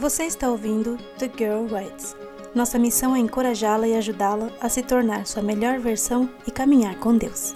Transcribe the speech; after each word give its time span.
Você 0.00 0.24
está 0.24 0.48
ouvindo 0.48 0.96
The 1.18 1.30
Girl 1.36 1.66
Writes. 1.70 2.16
Nossa 2.54 2.78
missão 2.78 3.14
é 3.14 3.18
encorajá-la 3.18 3.86
e 3.86 3.94
ajudá-la 3.94 4.50
a 4.58 4.66
se 4.66 4.82
tornar 4.82 5.26
sua 5.26 5.42
melhor 5.42 5.78
versão 5.78 6.26
e 6.48 6.50
caminhar 6.50 6.98
com 6.98 7.18
Deus. 7.18 7.54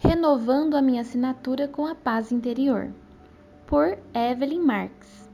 Renovando 0.00 0.74
a 0.74 0.82
minha 0.82 1.02
assinatura 1.02 1.68
com 1.68 1.86
a 1.86 1.94
paz 1.94 2.32
interior. 2.32 2.92
Por 3.64 3.96
Evelyn 4.12 4.62
Marx. 4.62 5.30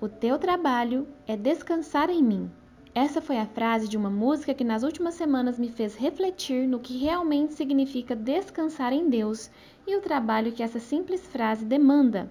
O 0.00 0.08
teu 0.08 0.40
trabalho 0.40 1.06
é 1.24 1.36
descansar 1.36 2.10
em 2.10 2.20
mim. 2.20 2.50
Essa 2.92 3.20
foi 3.20 3.38
a 3.38 3.46
frase 3.46 3.86
de 3.86 3.96
uma 3.96 4.10
música 4.10 4.52
que 4.52 4.64
nas 4.64 4.82
últimas 4.82 5.14
semanas 5.14 5.60
me 5.60 5.68
fez 5.68 5.94
refletir 5.94 6.66
no 6.66 6.80
que 6.80 6.98
realmente 6.98 7.54
significa 7.54 8.16
descansar 8.16 8.92
em 8.92 9.08
Deus 9.08 9.48
e 9.86 9.94
o 9.94 10.00
trabalho 10.00 10.50
que 10.50 10.62
essa 10.62 10.80
simples 10.80 11.24
frase 11.24 11.64
demanda. 11.64 12.28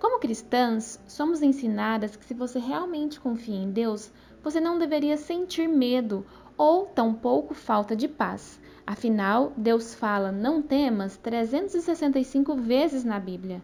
Como 0.00 0.18
cristãs, 0.18 0.98
somos 1.06 1.42
ensinadas 1.42 2.16
que 2.16 2.24
se 2.24 2.32
você 2.32 2.58
realmente 2.58 3.20
confia 3.20 3.54
em 3.54 3.70
Deus, 3.70 4.10
você 4.42 4.60
não 4.60 4.78
deveria 4.78 5.18
sentir 5.18 5.68
medo 5.68 6.24
ou 6.56 6.86
tampouco 6.86 7.52
falta 7.52 7.94
de 7.94 8.08
paz. 8.08 8.58
Afinal, 8.86 9.52
Deus 9.58 9.94
fala 9.94 10.32
não 10.32 10.62
temas 10.62 11.18
365 11.18 12.54
vezes 12.56 13.04
na 13.04 13.20
Bíblia. 13.20 13.62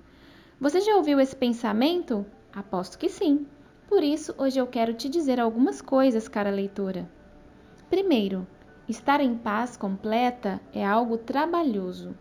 Você 0.61 0.81
já 0.83 0.95
ouviu 0.95 1.19
esse 1.19 1.35
pensamento? 1.35 2.27
Aposto 2.53 2.99
que 2.99 3.09
sim. 3.09 3.47
Por 3.93 4.03
isso, 4.03 4.35
hoje 4.39 4.59
eu 4.59 4.67
quero 4.67 4.95
te 4.95 5.07
dizer 5.07 5.39
algumas 5.39 5.83
coisas, 5.83 6.27
cara 6.27 6.49
leitora. 6.49 7.07
Primeiro, 7.91 8.47
estar 8.89 9.21
em 9.21 9.37
paz 9.37 9.77
completa 9.77 10.63
é 10.73 10.83
algo 10.83 11.19
trabalhoso. 11.19 12.17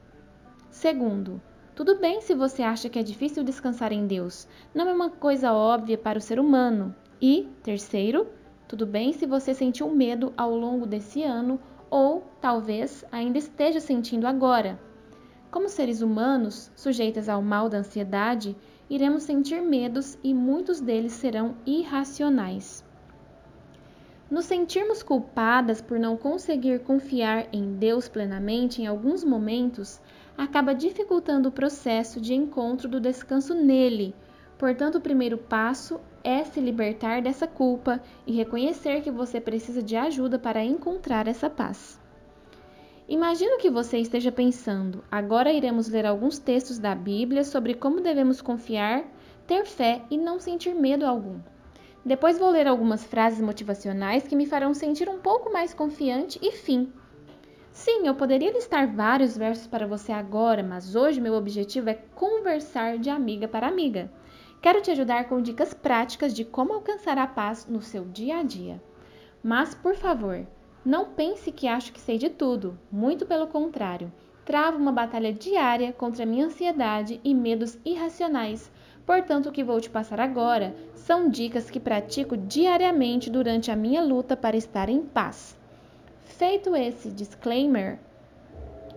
Segundo, 0.70 1.42
tudo 1.74 1.98
bem 1.98 2.20
se 2.20 2.36
você 2.36 2.62
acha 2.62 2.90
que 2.90 3.00
é 3.00 3.04
difícil 3.04 3.42
descansar 3.42 3.94
em 3.94 4.06
Deus, 4.06 4.50
não 4.76 4.90
é 4.90 4.94
uma 4.94 5.10
coisa 5.10 5.54
óbvia 5.54 5.98
para 5.98 6.18
o 6.20 6.22
ser 6.22 6.42
humano. 6.42 6.94
E, 7.22 7.48
terceiro, 7.64 8.28
tudo 8.68 8.86
bem 8.86 9.14
se 9.14 9.26
você 9.26 9.54
sentiu 9.54 9.90
medo 9.90 10.34
ao 10.36 10.54
longo 10.54 10.86
desse 10.86 11.24
ano 11.24 11.58
ou 11.90 12.22
talvez 12.42 13.06
ainda 13.10 13.38
esteja 13.38 13.80
sentindo 13.80 14.28
agora. 14.28 14.78
Como 15.50 15.70
seres 15.70 16.02
humanos, 16.02 16.70
sujeitas 16.76 17.30
ao 17.30 17.42
mal 17.42 17.70
da 17.70 17.78
ansiedade, 17.78 18.58
iremos 18.92 19.24
sentir 19.24 19.62
medos 19.62 20.18
e 20.22 20.34
muitos 20.34 20.82
deles 20.82 21.14
serão 21.14 21.56
irracionais. 21.66 22.84
Nos 24.30 24.44
sentirmos 24.44 25.02
culpadas 25.02 25.82
por 25.82 25.98
não 25.98 26.18
conseguir 26.18 26.82
confiar 26.82 27.48
em 27.54 27.78
Deus 27.78 28.10
plenamente 28.10 28.82
em 28.82 28.88
alguns 28.88 29.24
momentos, 29.24 30.02
acaba 30.38 30.76
dificultando 30.76 31.48
o 31.48 31.54
processo 31.54 32.20
de 32.20 32.34
encontro 32.34 32.90
do 32.90 33.00
descanso 33.00 33.54
nele. 33.54 34.14
Portanto, 34.58 34.96
o 34.96 35.02
primeiro 35.02 35.38
passo 35.38 35.98
é 36.22 36.44
se 36.44 36.60
libertar 36.60 37.22
dessa 37.22 37.48
culpa 37.48 38.02
e 38.28 38.34
reconhecer 38.34 39.02
que 39.04 39.10
você 39.10 39.40
precisa 39.40 39.82
de 39.82 39.96
ajuda 39.96 40.38
para 40.38 40.66
encontrar 40.66 41.30
essa 41.30 41.50
paz. 41.50 41.98
Imagino 43.12 43.58
que 43.58 43.70
você 43.70 43.98
esteja 43.98 44.32
pensando: 44.32 45.04
agora 45.12 45.52
iremos 45.52 45.90
ler 45.90 46.06
alguns 46.06 46.40
textos 46.40 46.80
da 46.80 46.96
Bíblia 46.96 47.44
sobre 47.44 47.74
como 47.74 48.00
devemos 48.00 48.42
confiar, 48.42 49.04
ter 49.46 49.66
fé 49.66 50.02
e 50.10 50.18
não 50.18 50.40
sentir 50.40 50.74
medo 50.74 51.06
algum. 51.06 51.42
Depois 52.06 52.40
vou 52.40 52.50
ler 52.50 52.68
algumas 52.68 53.04
frases 53.04 53.42
motivacionais 53.42 54.26
que 54.26 54.34
me 54.34 54.46
farão 54.46 54.74
sentir 54.74 55.10
um 55.10 55.20
pouco 55.20 55.52
mais 55.52 55.74
confiante 55.74 56.40
e 56.42 56.54
fim. 56.54 56.90
Sim, 57.74 58.08
eu 58.08 58.16
poderia 58.16 58.54
listar 58.54 58.88
vários 58.88 59.36
versos 59.38 59.68
para 59.68 59.86
você 59.86 60.14
agora, 60.14 60.64
mas 60.64 60.96
hoje 60.96 61.20
meu 61.20 61.34
objetivo 61.34 61.90
é 61.90 61.96
conversar 62.16 62.98
de 62.98 63.10
amiga 63.10 63.46
para 63.46 63.68
amiga. 63.68 64.10
Quero 64.62 64.80
te 64.80 64.90
ajudar 64.90 65.28
com 65.28 65.42
dicas 65.42 65.74
práticas 65.74 66.34
de 66.34 66.46
como 66.46 66.72
alcançar 66.72 67.18
a 67.18 67.28
paz 67.28 67.68
no 67.68 67.82
seu 67.82 68.06
dia 68.06 68.38
a 68.38 68.44
dia. 68.44 68.82
Mas, 69.44 69.76
por 69.76 69.96
favor, 69.96 70.48
não 70.84 71.06
pense 71.06 71.52
que 71.52 71.68
acho 71.68 71.94
que 71.94 72.00
sei 72.00 72.18
de 72.18 72.30
tudo, 72.30 72.78
muito 72.92 73.26
pelo 73.26 73.46
contrário. 73.46 74.12
Travo 74.44 74.80
uma 74.80 74.92
batalha 74.92 75.32
diária 75.32 75.94
contra 75.94 76.26
minha 76.26 76.48
ansiedade 76.48 77.22
e 77.24 77.36
medos 77.36 77.78
irracionais. 77.86 78.72
Portanto, 79.06 79.50
o 79.50 79.52
que 79.52 79.64
vou 79.64 79.80
te 79.80 79.92
passar 79.92 80.20
agora 80.20 80.76
são 80.96 81.30
dicas 81.30 81.70
que 81.70 81.80
pratico 81.80 82.36
diariamente 82.36 83.30
durante 83.30 83.70
a 83.70 83.76
minha 83.76 84.02
luta 84.02 84.36
para 84.36 84.58
estar 84.58 84.90
em 84.90 85.02
paz. 85.04 85.56
Feito 86.24 86.76
esse 86.76 87.12
disclaimer, 87.12 88.00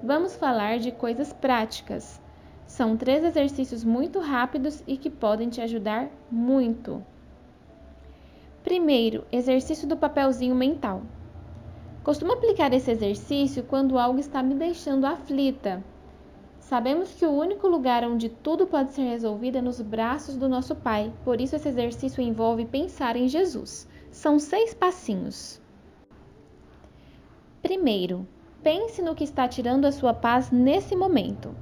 vamos 0.02 0.34
falar 0.34 0.78
de 0.78 0.90
coisas 0.90 1.34
práticas. 1.34 2.18
São 2.66 2.96
três 2.96 3.22
exercícios 3.22 3.84
muito 3.84 4.20
rápidos 4.20 4.82
e 4.86 4.96
que 4.96 5.10
podem 5.10 5.50
te 5.50 5.60
ajudar 5.60 6.08
muito. 6.30 7.04
Primeiro, 8.62 9.26
exercício 9.30 9.86
do 9.86 9.98
papelzinho 9.98 10.54
mental. 10.54 11.02
Costumo 12.04 12.34
aplicar 12.34 12.70
esse 12.74 12.90
exercício 12.90 13.62
quando 13.64 13.98
algo 13.98 14.18
está 14.18 14.42
me 14.42 14.54
deixando 14.54 15.06
aflita. 15.06 15.82
Sabemos 16.60 17.14
que 17.14 17.24
o 17.24 17.32
único 17.32 17.66
lugar 17.66 18.04
onde 18.04 18.28
tudo 18.28 18.66
pode 18.66 18.92
ser 18.92 19.04
resolvido 19.04 19.56
é 19.56 19.62
nos 19.62 19.80
braços 19.80 20.36
do 20.36 20.46
nosso 20.46 20.74
Pai, 20.76 21.10
por 21.24 21.40
isso 21.40 21.56
esse 21.56 21.66
exercício 21.66 22.22
envolve 22.22 22.66
pensar 22.66 23.16
em 23.16 23.26
Jesus. 23.26 23.88
São 24.10 24.38
seis 24.38 24.74
passinhos. 24.74 25.58
Primeiro, 27.62 28.28
pense 28.62 29.00
no 29.00 29.14
que 29.14 29.24
está 29.24 29.48
tirando 29.48 29.86
a 29.86 29.92
sua 29.92 30.12
paz 30.12 30.50
nesse 30.50 30.94
momento. 30.94 31.56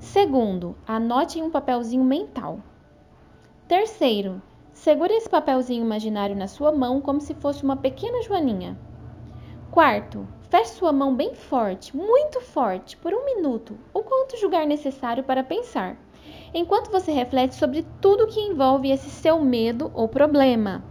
Segundo, 0.00 0.76
anote 0.86 1.40
em 1.40 1.42
um 1.42 1.50
papelzinho 1.50 2.04
mental. 2.04 2.60
Terceiro, 3.66 4.40
segure 4.72 5.12
esse 5.12 5.28
papelzinho 5.28 5.84
imaginário 5.84 6.34
na 6.34 6.48
sua 6.48 6.72
mão 6.72 7.02
como 7.02 7.20
se 7.20 7.34
fosse 7.34 7.62
uma 7.62 7.76
pequena 7.76 8.22
joaninha. 8.22 8.78
Quarto, 9.78 10.26
feche 10.50 10.72
sua 10.72 10.92
mão 10.92 11.14
bem 11.14 11.36
forte, 11.36 11.96
muito 11.96 12.40
forte, 12.40 12.96
por 12.96 13.14
um 13.14 13.24
minuto, 13.24 13.78
ou 13.94 14.02
quanto 14.02 14.36
julgar 14.36 14.66
necessário 14.66 15.22
para 15.22 15.44
pensar, 15.44 15.96
enquanto 16.52 16.90
você 16.90 17.12
reflete 17.12 17.54
sobre 17.54 17.86
tudo 18.00 18.26
que 18.26 18.40
envolve 18.40 18.90
esse 18.90 19.08
seu 19.08 19.40
medo 19.40 19.88
ou 19.94 20.08
problema. 20.08 20.82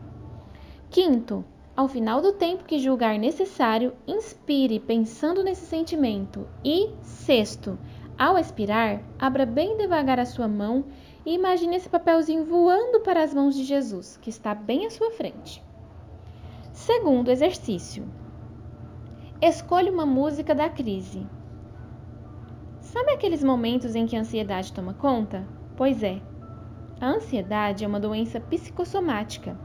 Quinto, 0.90 1.44
ao 1.76 1.90
final 1.90 2.22
do 2.22 2.32
tempo 2.32 2.64
que 2.64 2.80
julgar 2.80 3.20
necessário, 3.20 3.92
inspire 4.08 4.80
pensando 4.80 5.44
nesse 5.44 5.66
sentimento. 5.66 6.48
E 6.64 6.90
sexto, 7.02 7.78
ao 8.18 8.38
expirar, 8.38 9.02
abra 9.20 9.46
bem 9.46 9.76
devagar 9.76 10.18
a 10.18 10.26
sua 10.26 10.48
mão 10.48 10.86
e 11.26 11.34
imagine 11.34 11.76
esse 11.76 11.90
papelzinho 11.90 12.46
voando 12.46 13.02
para 13.02 13.22
as 13.22 13.34
mãos 13.34 13.54
de 13.54 13.66
Jesus, 13.66 14.16
que 14.22 14.30
está 14.30 14.56
bem 14.56 14.86
à 14.86 14.90
sua 14.90 15.12
frente. 15.12 15.62
Segundo 16.72 17.30
exercício, 17.30 18.08
Escolha 19.40 19.92
uma 19.92 20.04
música 20.06 20.56
da 20.56 20.68
crise. 20.68 21.24
Sabe 22.80 23.12
aqueles 23.12 23.44
momentos 23.44 23.94
em 23.94 24.08
que 24.08 24.16
a 24.16 24.22
ansiedade 24.22 24.74
toma 24.74 24.96
conta? 24.96 25.48
Pois 25.76 26.02
é. 26.02 26.20
A 27.00 27.10
ansiedade 27.10 27.86
é 27.86 27.88
uma 27.88 28.00
doença 28.00 28.40
psicossomática, 28.40 29.56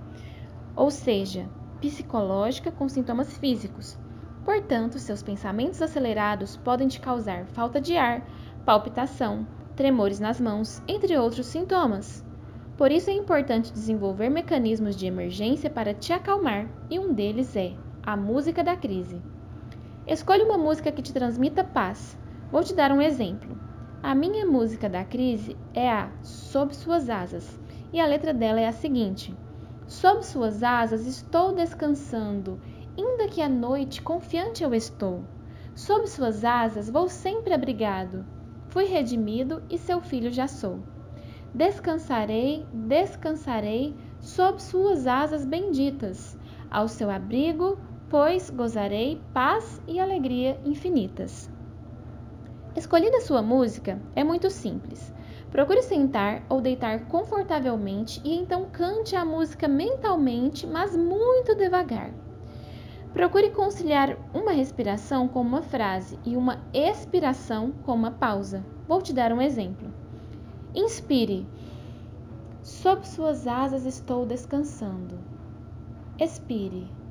ou 0.77 0.91
seja, 0.91 1.49
psicológica 1.81 2.71
com 2.71 2.87
sintomas 2.87 3.39
físicos. 3.39 3.99
Portanto, 4.45 4.99
seus 4.99 5.23
pensamentos 5.23 5.81
acelerados 5.81 6.55
podem 6.59 6.87
te 6.87 7.01
causar 7.01 7.47
falta 7.47 7.81
de 7.81 7.97
ar, 7.97 8.29
palpitação, 8.67 9.47
tremores 9.75 10.21
nas 10.21 10.39
mãos, 10.39 10.83
entre 10.87 11.17
outros 11.17 11.47
sintomas. 11.47 12.23
Por 12.77 12.93
isso 12.93 13.09
é 13.09 13.15
importante 13.15 13.73
desenvolver 13.73 14.29
mecanismos 14.29 14.95
de 14.95 15.07
emergência 15.07 15.71
para 15.71 15.95
te 15.95 16.13
acalmar, 16.13 16.69
e 16.91 16.99
um 16.99 17.15
deles 17.15 17.57
é 17.57 17.73
a 18.03 18.15
música 18.15 18.63
da 18.63 18.77
crise. 18.77 19.32
Escolha 20.07 20.45
uma 20.45 20.59
música 20.59 20.91
que 20.91 21.01
te 21.01 21.13
transmita 21.13 21.63
paz. 21.63 22.19
Vou 22.51 22.65
te 22.65 22.75
dar 22.75 22.91
um 22.91 23.01
exemplo. 23.01 23.57
A 24.03 24.17
minha 24.17 24.45
música 24.45 24.89
da 24.89 25.05
crise 25.05 25.57
é 25.73 25.89
a 25.89 26.11
Sob 26.23 26.75
Suas 26.75 27.09
Asas 27.09 27.61
e 27.93 28.01
a 28.01 28.07
letra 28.07 28.35
dela 28.35 28.59
é 28.59 28.67
a 28.67 28.73
seguinte: 28.73 29.33
Sob 29.87 30.27
suas 30.27 30.61
asas 30.65 31.07
estou 31.07 31.55
descansando, 31.55 32.61
ainda 32.99 33.29
que 33.29 33.41
à 33.41 33.49
noite 33.49 34.03
confiante 34.03 34.65
eu 34.65 34.75
estou. 34.75 35.23
Sob 35.73 36.09
suas 36.09 36.45
asas 36.45 36.91
vou 36.91 37.09
sempre 37.09 37.55
abrigado. 37.55 38.27
Fui 38.71 38.87
redimido 38.87 39.63
e 39.71 39.79
seu 39.79 40.01
filho 40.01 40.33
já 40.33 40.49
sou. 40.49 40.81
Descansarei, 41.55 42.67
descansarei 42.73 43.95
sob 44.19 44.61
suas 44.61 45.07
asas 45.07 45.45
benditas. 45.45 46.37
Ao 46.69 46.89
seu 46.89 47.09
abrigo 47.09 47.79
pois 48.13 48.51
gozarei 48.51 49.19
paz 49.33 49.81
e 49.89 49.99
alegria 49.99 50.61
infinitas. 50.67 51.49
Escolhida 52.77 53.23
sua 53.23 53.41
música, 53.41 53.99
é 54.15 54.23
muito 54.23 54.51
simples. 54.51 55.11
Procure 55.51 55.81
sentar 55.81 56.43
ou 56.47 56.61
deitar 56.61 57.07
confortavelmente 57.07 58.21
e 58.23 58.35
então 58.35 58.67
cante 58.71 59.17
a 59.17 59.25
música 59.25 59.67
mentalmente, 59.67 60.67
mas 60.67 60.95
muito 60.95 61.55
devagar. 61.55 62.13
Procure 63.15 63.49
conciliar 63.49 64.19
uma 64.35 64.53
respiração 64.53 65.27
com 65.27 65.41
uma 65.41 65.63
frase 65.63 66.19
e 66.23 66.37
uma 66.37 66.59
expiração 66.75 67.73
com 67.83 67.95
uma 67.95 68.11
pausa. 68.11 68.63
Vou 68.87 69.01
te 69.01 69.15
dar 69.15 69.33
um 69.33 69.41
exemplo. 69.41 69.91
Inspire. 70.75 71.47
Sob 72.63 73.09
suas 73.09 73.47
asas 73.47 73.87
estou 73.87 74.27
descansando. 74.27 75.19
Expire. 76.21 77.02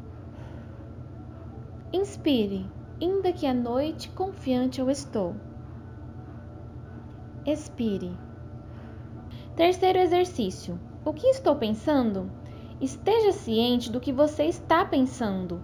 Inspire, 1.94 2.66
ainda 3.02 3.34
que 3.34 3.46
à 3.46 3.54
noite 3.54 4.08
confiante 4.12 4.80
eu 4.80 4.90
estou. 4.90 5.36
Expire. 7.46 8.18
Terceiro 9.58 10.00
exercício. 10.00 10.80
O 11.04 11.12
que 11.12 11.28
estou 11.28 11.58
pensando? 11.58 12.32
Esteja 12.80 13.34
ciente 13.34 13.92
do 13.92 14.00
que 14.00 14.14
você 14.14 14.46
está 14.46 14.86
pensando. 14.86 15.62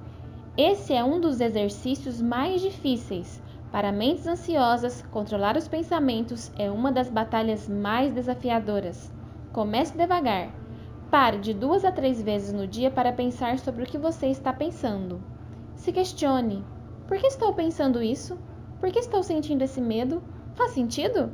Esse 0.57 0.93
é 0.93 1.01
um 1.01 1.21
dos 1.21 1.39
exercícios 1.39 2.21
mais 2.21 2.59
difíceis. 2.59 3.41
Para 3.71 3.93
mentes 3.93 4.27
ansiosas, 4.27 5.01
controlar 5.09 5.55
os 5.55 5.69
pensamentos 5.69 6.51
é 6.57 6.69
uma 6.69 6.91
das 6.91 7.09
batalhas 7.09 7.69
mais 7.69 8.11
desafiadoras. 8.11 9.09
Comece 9.53 9.97
devagar. 9.97 10.51
Pare 11.09 11.37
de 11.37 11.53
duas 11.53 11.85
a 11.85 11.91
três 11.91 12.21
vezes 12.21 12.51
no 12.51 12.67
dia 12.67 12.91
para 12.91 13.13
pensar 13.13 13.59
sobre 13.59 13.83
o 13.83 13.87
que 13.87 13.97
você 13.97 14.27
está 14.27 14.51
pensando. 14.51 15.36
Se 15.77 15.91
questione: 15.91 16.65
por 17.07 17.17
que 17.17 17.27
estou 17.27 17.53
pensando 17.53 18.01
isso? 18.01 18.37
Por 18.79 18.91
que 18.91 18.99
estou 18.99 19.23
sentindo 19.23 19.63
esse 19.63 19.79
medo? 19.79 20.21
Faz 20.55 20.71
sentido? 20.71 21.31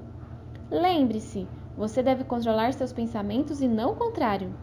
Lembre-se, 0.69 1.48
você 1.78 2.04
deve 2.04 2.24
controlar 2.25 2.74
seus 2.74 2.94
pensamentos 2.94 3.62
e 3.62 3.68
não 3.68 3.94
o 3.94 3.95
contrário. 3.95 4.54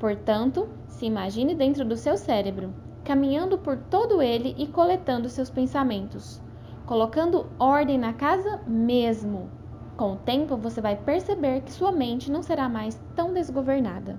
Portanto, 0.00 0.68
se 0.86 1.06
imagine 1.06 1.54
dentro 1.54 1.84
do 1.84 1.96
seu 1.96 2.16
cérebro, 2.16 2.72
caminhando 3.04 3.58
por 3.58 3.76
todo 3.76 4.22
ele 4.22 4.54
e 4.58 4.66
coletando 4.66 5.28
seus 5.28 5.50
pensamentos, 5.50 6.40
colocando 6.86 7.46
ordem 7.58 7.98
na 7.98 8.14
casa 8.14 8.62
mesmo. 8.66 9.50
Com 9.96 10.14
o 10.14 10.16
tempo, 10.16 10.56
você 10.56 10.80
vai 10.80 10.96
perceber 10.96 11.60
que 11.60 11.72
sua 11.72 11.92
mente 11.92 12.30
não 12.30 12.42
será 12.42 12.68
mais 12.68 13.00
tão 13.14 13.32
desgovernada. 13.32 14.18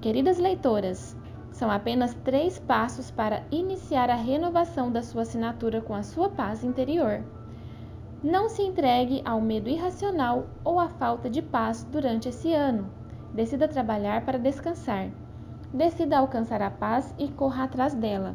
Queridas 0.00 0.38
leitoras, 0.38 1.16
são 1.54 1.70
apenas 1.70 2.12
três 2.24 2.58
passos 2.58 3.12
para 3.12 3.44
iniciar 3.48 4.10
a 4.10 4.16
renovação 4.16 4.90
da 4.90 5.04
sua 5.04 5.22
assinatura 5.22 5.80
com 5.80 5.94
a 5.94 6.02
sua 6.02 6.28
paz 6.28 6.64
interior. 6.64 7.22
Não 8.20 8.48
se 8.48 8.60
entregue 8.60 9.22
ao 9.24 9.40
medo 9.40 9.68
irracional 9.70 10.48
ou 10.64 10.80
à 10.80 10.88
falta 10.88 11.30
de 11.30 11.40
paz 11.40 11.84
durante 11.84 12.28
esse 12.28 12.52
ano. 12.52 12.90
Decida 13.32 13.68
trabalhar 13.68 14.24
para 14.24 14.36
descansar. 14.36 15.10
Decida 15.72 16.18
alcançar 16.18 16.60
a 16.60 16.70
paz 16.70 17.14
e 17.16 17.28
corra 17.28 17.64
atrás 17.64 17.94
dela. 17.94 18.34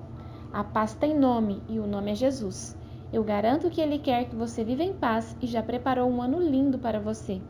A 0.53 0.63
paz 0.63 0.93
tem 0.93 1.13
nome 1.13 1.61
e 1.67 1.77
o 1.77 1.85
nome 1.85 2.11
é 2.11 2.15
Jesus. 2.15 2.77
Eu 3.11 3.21
garanto 3.21 3.69
que 3.69 3.81
Ele 3.81 3.99
quer 3.99 4.29
que 4.29 4.35
você 4.35 4.63
viva 4.63 4.83
em 4.83 4.93
paz 4.93 5.35
e 5.41 5.45
já 5.45 5.61
preparou 5.61 6.09
um 6.09 6.21
ano 6.21 6.39
lindo 6.39 6.79
para 6.79 7.01
você. 7.01 7.41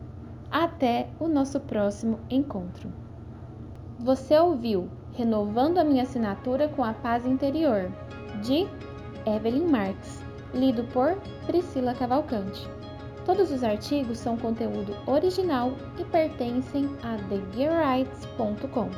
Até 0.50 1.10
o 1.20 1.28
nosso 1.28 1.60
próximo 1.60 2.18
encontro. 2.28 2.90
Você 4.00 4.36
ouviu 4.36 4.88
Renovando 5.20 5.76
a 5.76 5.84
minha 5.84 6.04
assinatura 6.04 6.66
com 6.68 6.82
a 6.82 6.94
paz 6.94 7.26
interior, 7.26 7.92
de 8.42 8.66
Evelyn 9.26 9.66
Marx, 9.66 10.22
lido 10.54 10.82
por 10.94 11.14
Priscila 11.44 11.92
Cavalcante. 11.92 12.66
Todos 13.26 13.50
os 13.50 13.62
artigos 13.62 14.16
são 14.16 14.38
conteúdo 14.38 14.96
original 15.06 15.72
e 15.98 16.04
pertencem 16.04 16.88
a 17.02 17.18
TheGearRights.com. 17.28 18.88